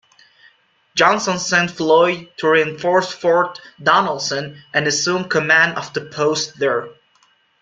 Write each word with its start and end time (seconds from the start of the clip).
Johnston 0.95 1.37
sent 1.37 1.69
Floyd 1.69 2.31
to 2.37 2.49
reinforce 2.49 3.13
Fort 3.13 3.61
Donelson 3.79 4.63
and 4.73 4.87
assume 4.87 5.29
command 5.29 5.77
of 5.77 5.93
the 5.93 6.05
post 6.05 6.57
there. 6.57 6.87